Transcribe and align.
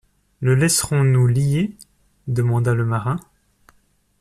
Le 0.39 0.55
laisserons-nous 0.55 1.27
lié? 1.27 1.77
demanda 2.27 2.73
le 2.73 2.87
marin. 2.87 3.19